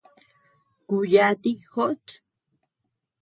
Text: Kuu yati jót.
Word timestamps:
Kuu 0.87 1.03
yati 1.13 1.49
jót. 1.71 2.05